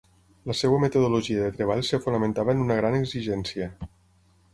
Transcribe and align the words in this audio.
La 0.51 0.53
seva 0.59 0.77
metodologia 0.83 1.43
de 1.43 1.51
treball 1.59 1.83
es 1.83 1.91
fonamentava 2.05 2.55
en 2.57 2.63
una 2.65 2.79
gran 2.81 2.97
exigència. 3.01 3.69